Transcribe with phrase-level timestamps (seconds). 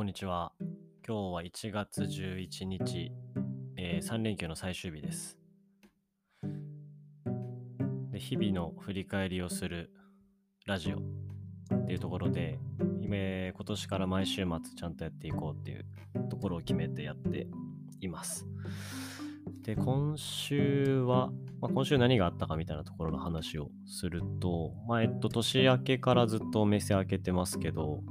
[0.00, 0.52] こんにちは。
[1.06, 3.12] 今日は1月11日、
[3.76, 5.36] えー3連休の最終日です。
[8.10, 9.92] で日々の振り返りをする
[10.64, 12.58] ラジオっていうところで、
[13.02, 15.84] 今年から毎週末ちゃんとやっていこうっていう
[16.30, 17.46] ところを決めてやって
[18.00, 18.46] います。
[19.60, 21.30] で、今週は、
[21.60, 28.02] まあ、今週何があったかみたいなところの話をすると、まあ、えっと、年明けからずっとお店開けてますけど、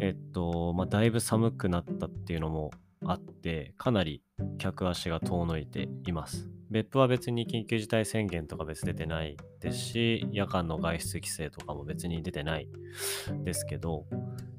[0.00, 2.72] えっと、まあ、だいぶ寒くなったっていうのも
[3.06, 4.22] あって、かなり
[4.58, 6.50] 客足が遠のいています。
[6.70, 12.68] 別府は別に緊急事態宣言とか別出てないですし、夜間の外出規制とかも別に出てない
[13.44, 14.06] ですけど、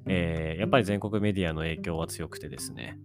[0.08, 2.98] えーやっぱり全国メディアの影響は強くてですね、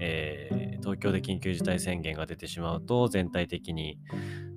[0.00, 3.98] えー東京で緊急事態宣言が出てしまうと全体的に、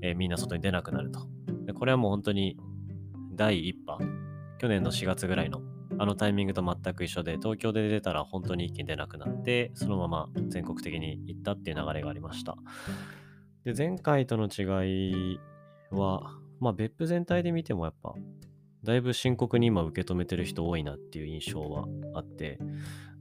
[0.01, 1.27] えーみんな外に出なくなると。
[1.65, 2.57] でこれはもう本当に
[3.35, 3.99] 第一波、
[4.57, 5.61] 去年の4月ぐらいの
[5.99, 12.55] あのタイミングと全く一緒で、東京で出たら本当に一気に出なくなって、そのまま全国的に行ったっていう流れがありました。
[13.63, 15.39] で、前回との違い
[15.91, 18.13] は、まあ別府全体で見てもやっぱ、
[18.83, 22.59] だいぶ深刻に今受け止めてる人多いなっていう印象はあって、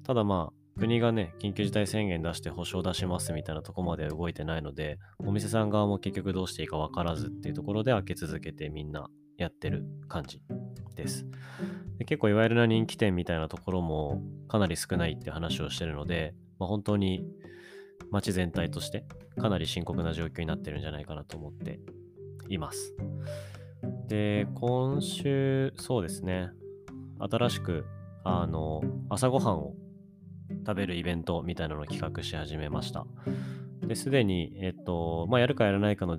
[0.04, 10.42] ただまあ、国がね、緊急事態宣言出して保証出しますみたいなとこまで動いてないので、お店さん側も結局どうしていいか分からずっていうところで開け続けてみんなやってる感じ
[10.94, 11.26] です。
[11.98, 17.24] で結構いわゆるな人気店みたいなところもかなり少ないって話をしてるので、まあ、本当に
[18.10, 19.06] 街全体として
[19.40, 21.80] かなり深刻な状況になってるんじゃないかなと思って
[22.48, 22.94] います。
[24.08, 26.50] で、今週、そうですね、
[27.18, 27.86] 新しく
[28.24, 29.74] あの朝ごはんを
[30.66, 33.06] 食べるイベントみたいなのを企画し始めました。
[33.86, 36.18] で、すでに、えっと、まあ、やるかやらないかの、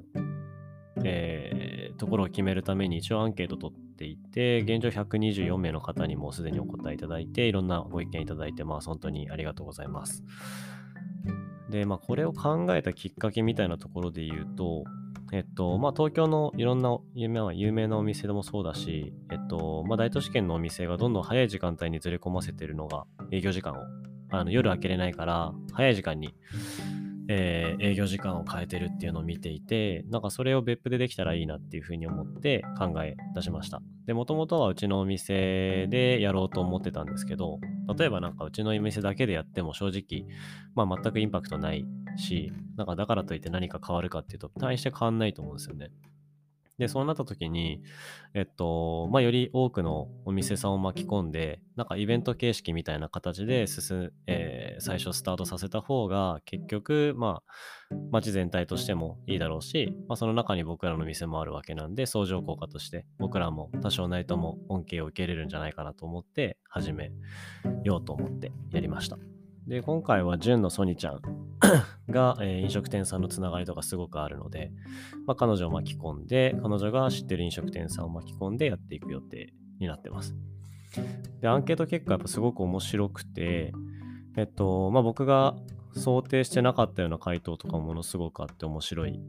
[1.03, 8.87] えーところを決めるために一応アンケート取っていて、現状124名の方にもうすでにお答えいただいて、いろんなご意見いただいてます。
[8.87, 10.23] 本当にありがとうございます。
[11.69, 14.85] で、まあ、これを考えたきっかけみたいなところで言うと、
[15.33, 23.75] えっと、まあ、東京のいろんな有名な有名なお店でもそうだし、えっと、まあ、大都市圏のお店がどんどん早い時間帯にずれ込ませてるのが営業時間を、
[24.29, 26.33] あの夜開けれないから、早い時間に、
[27.29, 33.81] えー営業時間を変えてるっていうのを見ていて、なんかそれを別府でできたらいいなっていうふうに思って考え出しました。
[34.05, 37.59] で、もともとはうちのお店でやろうと思ってたんですけど、
[37.97, 40.25] 例えばなんかうちのお店だけでやっても正直、
[40.75, 41.85] まあ全くインパクトない
[42.17, 45.91] し、なんかだからといって何か変わるかっていうと、大して変わんないと思うんですよね。
[46.77, 47.81] で、そうなった時に、
[48.35, 57.41] えっと、まあ、より多くのお店さんを巻き込んで、なんかイベント形式みたいな形で進む、えー最初スタートさせた方が、結局、ま
[57.91, 67.11] あ、街全体としてもいいだろうし、まあ、その中に僕らの店もあるわけなんで、相乗効果として、僕らも多少なりとも恩恵を受けれるんじゃないかなと思って、始め
[67.83, 69.36] ようと思ってやりました。
[69.67, 71.21] で、今回は、純のソニちゃん
[72.09, 74.71] が、えー飲食店さんのつながりとかすごくあるので、
[75.25, 80.35] まあ、彼女を巻き込んで、彼女が知ってる飲食店さんを巻き込んでやっていく予定になってます。
[81.41, 83.73] で、アンケート結果やっぱすごく面白くて、
[84.37, 85.57] えっと、まあ、僕が
[85.91, 89.19] 想定してなかったような回答とかものすごくあって面白い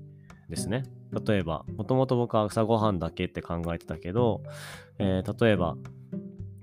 [0.49, 0.85] ですね。
[1.27, 4.43] 例えば、もともと僕は朝ごはんだけって考えてたけど、
[4.99, 5.77] えー例えば、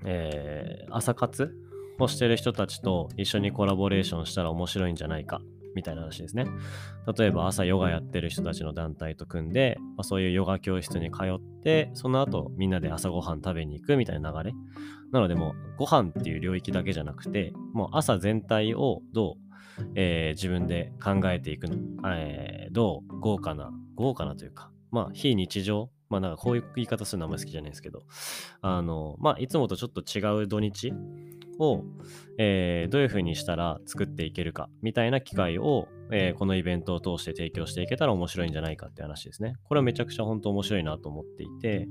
[0.05, 1.53] えー朝活
[1.99, 5.41] をしてる人たちと一緒にコラボレーションしたら面白いんじゃないか
[5.75, 6.45] みたいな話ですね。
[7.17, 14.55] 例えば朝ヨガやってる人たちの団体と組んで、まあ、そういうヨガ教室に通って、その後みんなで朝ごはん食べに行くみたいな流れ。
[15.11, 19.37] なのでもうご飯っていう領域だけじゃなくて、もう朝全体をど
[19.79, 21.75] う、えー自分で考えていくの、
[22.09, 28.03] えーどう豪華な、豪華なというか、まあ非日常、まあなんかこういう言い方するのあんまり好きじゃないですけど、
[28.61, 30.93] あの、まあいつもとちょっと違う土日
[31.59, 31.83] を、
[32.37, 39.55] えーどういう風にしたら作っていけるかみたいな機会を、えーこのイベントを通して提供していけたら面白いんじゃないかって話ですね。
[39.63, 41.87] これはめちゃくちゃ本当面白いなと思っていて、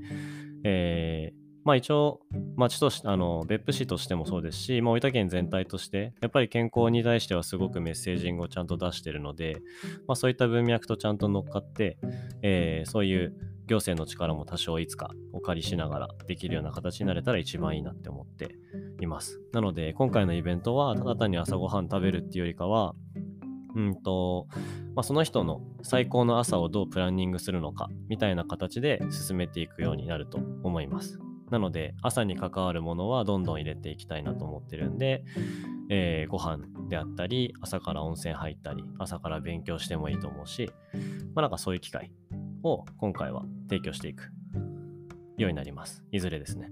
[0.63, 2.19] えーまあ一応、
[2.57, 9.57] 町として、あの、別府市としてもそうですし、まあ大分県全体として、やっぱり健康に対してはすごくメッセージングをちゃんと出してるので、
[10.07, 11.97] まあそういった文脈とちゃんと乗っかって、
[12.43, 13.33] えーそういう
[13.67, 18.55] 行政の力も多少いつかお借りしながらできるような形になれたら一番いいなって思って
[19.01, 19.41] います。
[19.53, 22.95] なので、今回のイベントは、ただ単に朝ごはん食べるっていうよりかは、
[23.75, 24.47] うんと、
[24.95, 31.19] まあ、その人の最高の朝をどうプランニングするのか、みたいな形で進めていくようになると思います。
[31.51, 35.23] なので、朝に関わるものはどんどん入れていきたいなと思ってるんで、
[35.89, 40.71] えーご飯であったり、朝から温泉入ったり、朝から勉強してもいいと思うし、
[41.35, 42.11] まあ、なんかそういう機会
[42.65, 44.31] を今回は提供していく
[45.37, 46.03] ようになります。
[46.11, 46.71] いずれですね。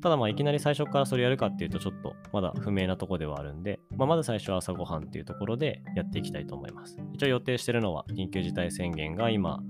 [0.00, 6.98] ただまあいきなり最初からそれやるかっていうとちょっとまだ不明なとこではあるんで、まあ、まず最初は朝ごはんっていうところでやっていきたいと思います。
[7.12, 9.60] 一応予定してるのは緊急事態宣言が今、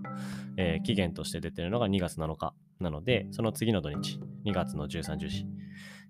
[0.57, 5.47] えー、期限として出てるのが2月7日なので、その次の土日、2月の13、14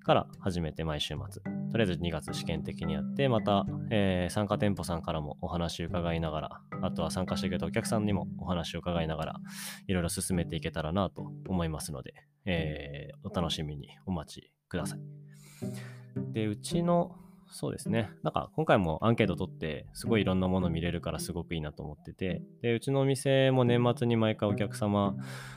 [0.02, 1.42] から始めて毎週末、
[1.76, 9.34] とりあえず2月試験的にやって、また、えー、参加店舗さんからもお話を伺いながら、あとは参加してくれたお客さんにもお話を伺いながら、
[9.86, 12.14] いろいろ進めていけたらなと思いますので、
[12.46, 15.00] えー、お楽しみにお待ちください。
[16.32, 17.14] で、うちの
[17.50, 18.10] そうですね。
[18.22, 25.14] なんか今回もアンケート取って、すごいいろんなもの見れるからすごくいいなと思ってて、で、うちのお店も年末に毎回お客様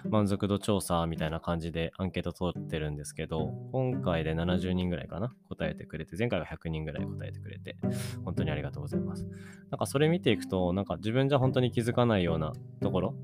[0.08, 7.76] 満足度調査みたいな感じでアンケート取ってるんですけど、今回で70人ぐらいかな答えてくれて、前回は100人ぐらい答えてくれて、
[8.24, 9.28] 本当にありがとうございます。
[9.72, 13.16] なんかそれ見ていくと、なんか自分じゃ本当に気づかないようなところ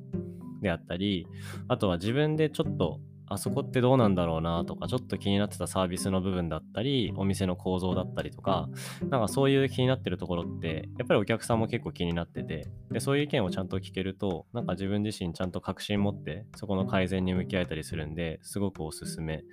[0.61, 1.27] であったり、
[1.67, 8.69] あとは自分でちょっとあそこってどうなんだろうなとか、ちょっと気になってたサービスの部分だったり、お店の構造だったりとか、
[9.09, 19.43] なんかそういう気になってるところって、やっぱりお客さんも結構気になってて、で、そういう意見をちゃんと聞けると、なんか自分自身ちゃんと確信持って、そこの改善に向き合えたりするんで、すごくおすすめ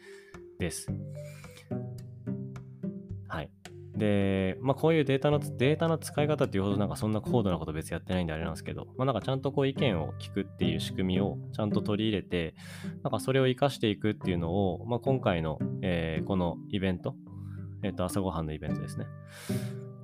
[0.59, 0.93] です。
[3.97, 12.55] で、まあ、こういうデータの、データの使い方っていうほどなんかそんな高度なこと別やってないんであれなんですけど、まあ、なんかちゃんとこう意見を聞くっていう仕組みをちゃんと取り入れて、
[13.03, 17.15] なんかそれを活かしていくっていうのを、まあ、今回の、えー、このイベント、
[17.83, 19.07] えっ、ー、と、朝ごはんのイベントですね。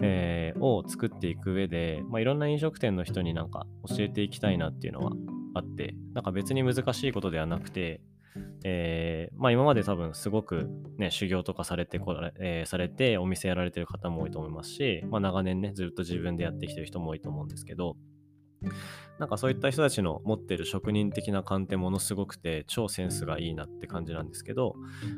[0.01, 5.13] えー、を作っていく上で、まあ、いろんな飲食店の人になんか教えていきたいなっていうのは
[5.55, 8.01] あって、なんか別に難しいことではなくて、
[8.65, 10.69] えー、まあ今まで多分すごく
[10.99, 17.97] ね、修行とかされてこられ、えー、されてお店やられてる方も多いと思いますし、まあ長年ね、ずっと自分でやってきてる人も多いと思うんですけど、
[19.19, 24.75] なんかそういった人たちの持ってる職人的な勘ってものすごくて超センスがいいなって感じなんですけど、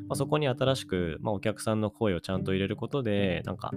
[0.07, 3.71] まあ、そこに新しく、まあ、お客さんの声をちゃんと入れることでなんか、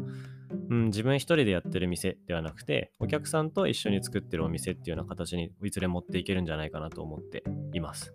[0.71, 8.15] うん、自分一人でやってる店ではなくてお客さんと一緒に作ってるお店っていうような形にいずれ持っていけるんじゃないかなと思っています。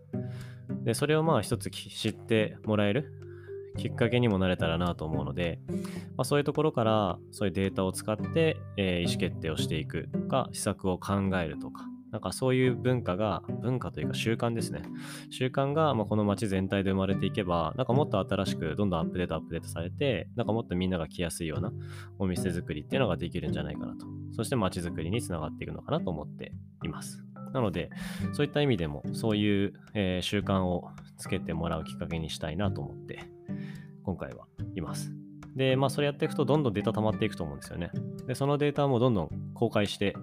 [0.90, 3.14] で、それをまあ一つ知ってもらえる
[3.78, 5.60] きっかけにもなれたらなと思うので、
[6.18, 14.82] まあ、そういうところからそういうデータを使って、えー、意思決定をしていくとか、施策を考えるとか、なんかそういう文化が、文化というか習慣ですね。
[15.30, 21.72] 習慣がまこの街全体で生まれていけば、なんかもっと新しくどんどんアップデートアップデートされて、なんかもっとみんなが来やすいような
[22.18, 24.08] お店作りっていうのができるんじゃないかなと。
[24.32, 26.54] そして街づくりにつながっていくのかなと思って
[26.84, 27.29] います。
[27.54, 27.90] なので、
[28.34, 33.20] そういった意味でも、そういう、えー、習慣をつけてもらうきっかけにしたいなと思って、
[34.04, 35.12] 今回はいます。
[35.56, 37.92] で、まあ、それやっていくと、どんどんデータ溜まっていくと思うんですよね。
[38.28, 40.16] で、そのデータもどんどん公開して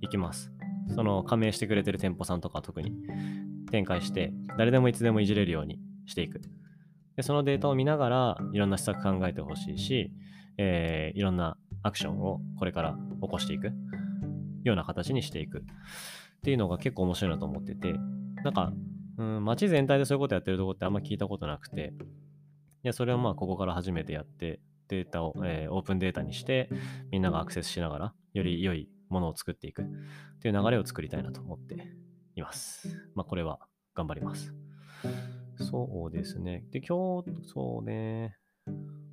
[0.00, 0.52] いきます。
[0.94, 2.92] その加盟してくれてる店舗さんとか特に
[3.70, 6.40] 展開して、誰でもいつでもいじれるようにしていく。
[7.16, 10.12] で、そのデータを見ながら、いろんな施策考えてほしいし、
[10.58, 13.72] えー、いろんなアクションをこれから起こしていく
[14.62, 15.64] ような形にしていく。
[16.44, 17.94] っていうのが結構面白いなと思ってて、
[18.44, 18.70] なんか、
[19.16, 21.94] うん、街全体でそういうことやってるとこってあんま聞いたことなくて、
[22.82, 26.68] でそれをまあここから初めてやって、データを、えー、オープンデータにして、
[27.10, 29.86] みんながアクセスしながら、より良いものを作っていくっ
[30.42, 31.76] ていう流れを作りたいなと思って
[32.34, 32.94] います。
[33.14, 33.60] まあこれは
[33.94, 34.54] 頑張ります。
[35.58, 36.66] そうですね。
[36.72, 38.36] で、今日、そうね。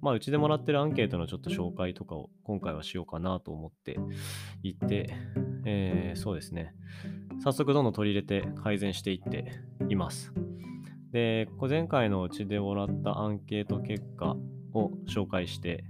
[0.02, 4.00] まあ、うちでもらってるアンケートのちょっと紹介とかを今回はしようかなと思って
[4.64, 5.14] いて、
[5.64, 6.74] えー、そうですね。
[7.44, 9.52] 早速どんどん取り入れて改善していって
[9.90, 10.34] います。
[11.12, 14.36] で、前回のうちでもらったアンケート結果
[14.74, 15.84] を紹介して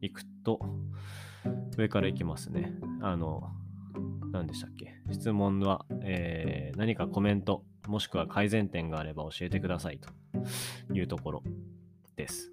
[0.00, 0.60] いくと、
[1.78, 2.74] 上からいきますね。
[3.00, 3.50] あの、
[4.32, 4.94] 何でしたっけ？
[5.10, 10.10] 質問は、えー、何かコメント、もしくは改善点があれば教えてくださいと
[10.94, 11.42] いうところ
[12.16, 12.51] です。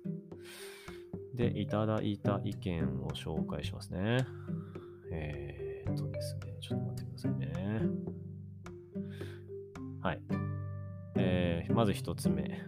[1.40, 4.28] で、いただいた意見を紹介しますね。
[5.10, 7.82] えー、っとですね、ちょっと待ってくださいね。
[10.02, 10.22] はい。
[11.16, 12.62] えー、まず一つ目。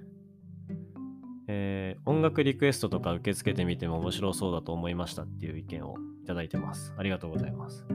[1.49, 6.93] えー、音楽リクエストとか受け付けてみても面白そうだと思いましたっていう意見をいただいてます。
[6.97, 7.85] ありがとうございます。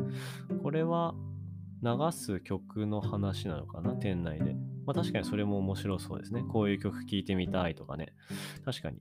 [0.63, 1.15] これは
[1.83, 3.95] 流す曲の話なのかな？
[3.95, 4.55] 店内で。
[4.85, 6.45] まあ確かにそれも面白そうですね。
[6.47, 8.13] こういう曲聴いてみたいとかね。
[8.63, 8.99] 確かに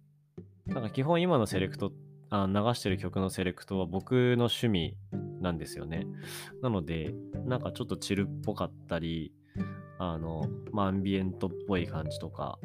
[0.68, 1.92] なんか基本今のセレクト、
[2.30, 4.98] あ流してる曲のセレクトは僕の趣味
[5.42, 6.08] なんですよね。
[6.62, 7.14] なので、
[7.46, 9.32] なんかちょっとチルっぽかったり、
[10.00, 12.60] あの、まあ、アンビエントっぽい感じとか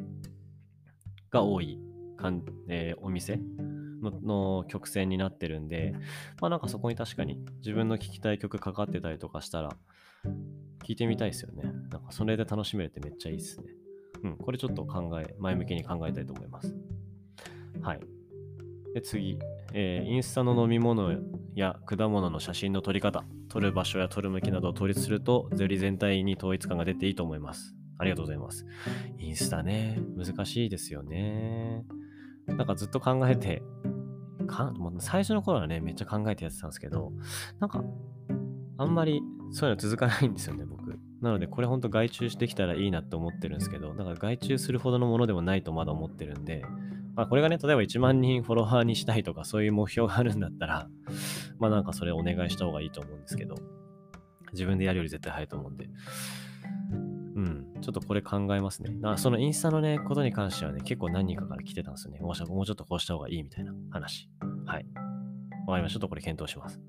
[1.31, 1.79] が多い
[2.17, 3.39] かん、えー、お店
[4.03, 4.11] の
[4.61, 5.95] の曲線になってるんで、
[6.41, 9.77] まあなんかそこに確かに自分の聴きたい曲かかってたりとかしたら、
[10.85, 11.65] 聞いてみたいですよね。
[11.91, 13.67] なんかそれで楽しめるってめっちゃいいですね。
[14.23, 16.75] うん、これちょっと考え、前向きに考えたいと思います。
[17.83, 18.01] はい。
[18.95, 19.39] で、次、
[19.73, 21.17] えーインスタの飲み物
[21.55, 27.75] や果物の写真の撮り方、撮る場所や撮る向きなどを統一すると、より全体に統一感が出ていいと思います。
[27.99, 28.67] ありがとうございます。
[29.19, 31.85] インスタね、難しいですよね。
[32.47, 33.63] なんかずっと考えて、
[34.47, 37.13] かもう最初の頃はね、めっちゃ考えてやってたんですけど、
[37.61, 37.85] なんか、
[38.79, 39.21] あんまり
[39.53, 40.99] そういうの続かないんですよね、僕。
[41.21, 46.65] なので、これほんと外注してきたらいいなって思ってるんですけど、だから外注するほどのものでもないとまだ思ってるんで、
[47.21, 50.89] まあこれがね、例えば1万人フォロワーにしたいとかそういう目標があるんだったら、
[51.59, 53.57] まあなんかそれお願いした方がいいと思うんですけど、
[54.55, 55.91] 自分でやるより絶対早いと思うんで、
[57.37, 58.97] うん、ちょっとこれ考えますね。
[59.03, 62.21] あそのインスタのね、ことに関してはね、結構何人かから来てたんですよね。
[62.21, 64.31] もうちょもうちょっとこうした方がいいみたいな話。
[64.65, 64.87] はい。
[65.67, 65.97] わかりました。
[65.97, 66.81] ちょっとこれ検討します。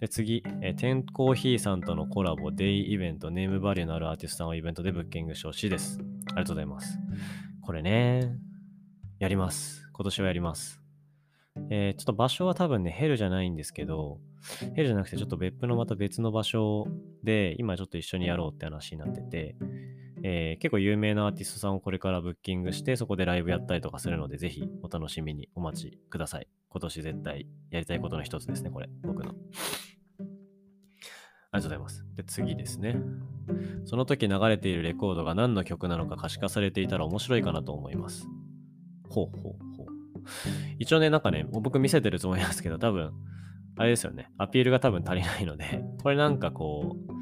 [0.00, 6.00] で、次、えーテンコーヒーさんとのコラボ、デイイベント、ネームバリューのあるアーティストさんをイベントでブッキングしてほしいです。
[6.00, 6.98] ありがとうございます。
[7.60, 8.34] これね、
[9.22, 9.88] やります。
[9.92, 10.82] 今年はやります。
[11.70, 14.18] えーちょっと場所は多分ね、ヘルじゃないんですけど、
[14.74, 16.88] ヘルじゃなくてちょっと別府のまた別の場所
[17.22, 19.54] で、今ちょっと一緒にやろうって話になってて、
[20.24, 26.48] えー結構有名なアーティストさんをこれからブッキングして、そこでライブやったりとかするので、ぜひお楽しみにお待ちください。
[26.70, 29.36] 今年絶対やりたいことの一つですね、これ、僕の。
[31.52, 32.04] ありがとうございます。
[32.16, 32.96] で、次ですね。
[33.84, 38.26] その時流れているレコードが何の曲なのか可視化されていたら面白いかなと思います。
[39.12, 39.86] ほうほうほう。
[40.78, 43.12] 一応ね、なんかね、僕見せてるつもりなんですけど、多分、
[43.76, 44.30] あれですよね。
[44.38, 47.12] アピールが多分足りないので、これなんかこう、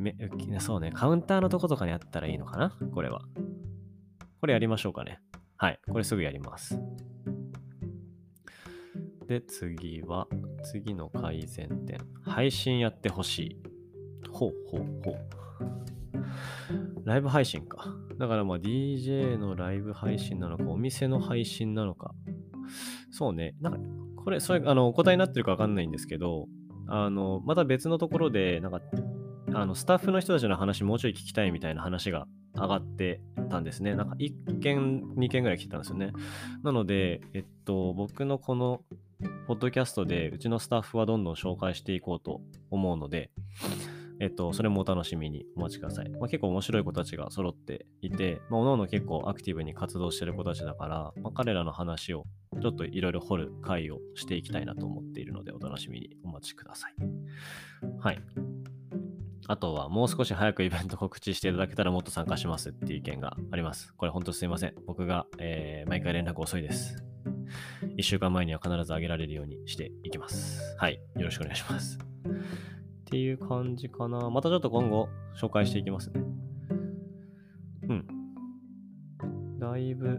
[0.00, 0.16] め
[0.58, 2.76] そうね、カウンターのとことかにあったらいいのかな？
[2.92, 3.22] これは。
[4.40, 5.20] これやりましょうかね。
[5.56, 5.78] はい。
[5.88, 6.80] これすぐやります。
[9.28, 10.26] で、次は、
[10.64, 11.98] 次の改善点。
[12.22, 13.62] 配信やってほしい。
[14.30, 15.14] ほうほうほう。
[17.04, 17.94] ライブ配信か。
[18.18, 22.14] だからまあ DJ のライブ配信なのか、お店の配信なのか。
[23.10, 23.54] そうね。
[23.60, 23.78] なんか、
[24.16, 26.46] これ、それ、あの、お答えになってるかわかんないんですけど、
[26.86, 28.80] あの、また別のところで、なんか、
[29.54, 33.94] あの、スタッフの人たちの話もうちょい聞きたいみたいな話が上がってたんですね。
[33.94, 36.12] なんか、1件、2件ぐらい来てたんですよね。
[36.62, 38.82] なので、えっと、僕のこの、
[39.46, 42.40] ポッドキャストで、うちのスタッフはどんどん紹介していこうと
[42.70, 43.30] 思うので、
[44.22, 46.08] えっと、それもお楽しみにお待ちください。
[46.10, 52.22] まあ、結構面白い子たちが揃っていて、まあ、おのおの結構アクティブに活動してる子たちだから、まあ、彼らの話を
[52.60, 56.94] ちょっといろいろ掘る回をしていきたいなと思っているので、お楽しみにお待ちください。
[57.98, 58.18] はい。
[59.48, 63.92] あとは、もう少し早くイベント告知していただけたらもっと参加しますっていう意見があります。
[63.96, 64.74] これ本当すいません。
[64.86, 67.02] 僕が、えー毎回連絡遅いです。
[67.98, 70.76] 1週間前には必ず上げられるようにしていきます。
[70.78, 71.00] はい。
[71.16, 71.98] よろしくお願いします。
[73.12, 74.30] っていう感じかな。
[74.30, 76.22] またちょっと今後紹介していきますね。
[77.82, 79.58] うん。
[79.58, 80.18] だいぶ、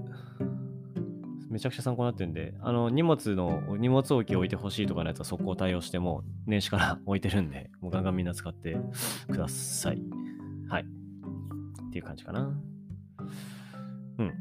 [1.50, 8.78] めちゃくちゃ参考になってるんで、あの、荷物の、荷物置き置いてほしいとかのやつは速攻対応しても、年始から置いてるんで、もうガンガンみんな使って
[9.28, 10.00] ください。
[10.70, 10.84] はい。
[10.84, 12.56] っていう感じかな。
[14.20, 14.34] うん。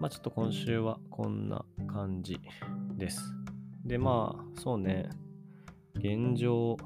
[0.00, 2.40] まあちょっと今週はこんな感じ
[2.96, 3.20] です。
[3.84, 5.10] で、まあ、そうね。
[5.94, 6.78] 現状、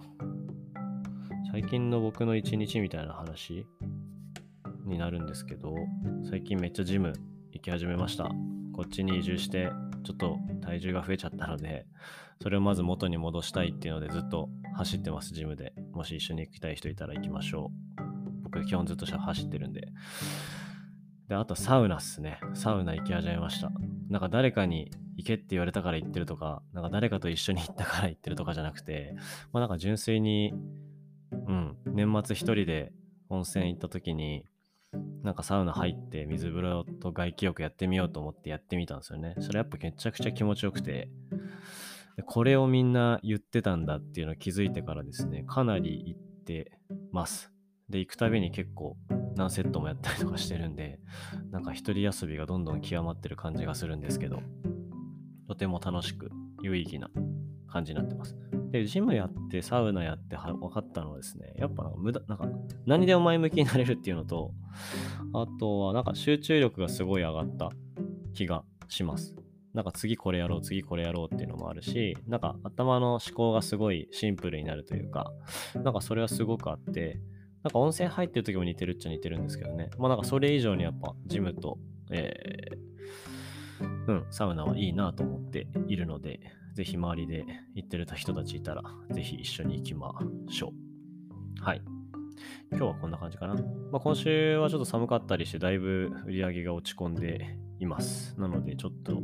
[1.57, 3.65] 最近の僕の一日みたいな話
[4.85, 5.75] になるんですけど、
[6.29, 7.15] 最近めっちゃジム
[7.51, 8.25] 行き始めました。
[8.75, 9.71] こっちに移住して、
[10.05, 11.87] ちょっと体重が増えちゃったので、
[12.43, 15.73] それをまず元に戻したいっていうのでずっと走ってます、ジムで。
[15.95, 18.43] もし一緒に行きたい人いたら行きましょう。
[18.43, 19.89] 僕基本ずっと走ってるんで。
[21.27, 22.39] で、あとサウナっすね。
[22.53, 23.73] サウナ行き始めました。
[24.11, 29.15] なんか誰かに行けって言われたから行ってるとか、なんか誰かと一緒に行ったから行ってるとかじゃなくて、
[29.55, 30.53] まあなんか純粋に、
[31.33, 32.93] うん、年末一人で
[33.29, 34.45] 温泉行った時に、
[35.23, 39.35] なんかサウナ入って水風呂と外気浴やってみようと思ってやってみたんですよね。
[39.41, 41.09] それやっぱめちゃくちゃ気持ちよくて、
[42.17, 46.73] でこれをみんな言ってたんだっていうのを気づいてからですね、かなり行って
[47.13, 47.53] ます。
[47.89, 48.97] で、行くたびに結構
[49.37, 50.99] 何セットもやったりとかしてるんで、
[51.51, 54.41] なんか一人遊びがどんどん極まってる感じがするんですけど、
[55.47, 56.31] とても楽しく
[56.63, 57.11] 有意義な
[57.69, 58.37] 感じになってます。
[58.71, 62.49] で、ジムやってサウナやっては分かったのはですね、やっぱなんか無駄、なんか
[62.87, 64.53] 何でも前向きになれるっていうのと、
[65.33, 67.71] あとはなんか集中力がすごい上がった
[68.35, 69.35] 気がします。
[69.75, 75.33] なんか次これやろう、次これやろうっていうのもあるし、なんか頭の思考がすごいシンプルになるというか、
[75.75, 77.21] なんかそれはすごくあって、
[77.63, 79.91] なんか温泉入ってる時も似てるっちゃ似てるんですけどね。
[79.99, 81.79] まあなんかそれ以上にやっぱジムと、
[82.11, 86.41] えー、うん、サウナはいいなと思っているので、
[86.77, 90.15] ぜひ周りで行ってる人たちいたら、ぜひ一緒に行きま
[90.51, 90.75] しょ
[91.59, 91.65] う。
[91.65, 91.81] はい。
[92.71, 93.55] 今日はこんな感じかな。
[93.55, 93.63] ま
[93.95, 98.39] あ、今週はちょっと寒かったりして、だいぶ売り上げが落ち込んでいます。
[98.39, 99.23] なので、ちょっと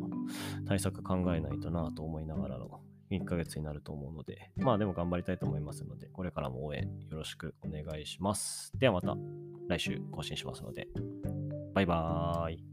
[0.66, 2.80] 対策考えないとなと思いながらの
[3.10, 8.72] 1ヶ月になると思うので、まあでも頑張りたいと思いますので、これからも応援よろしくお願いします。
[8.78, 9.14] ではまた
[9.68, 10.88] 来週更新しますので、
[11.74, 12.64] バイバーイ。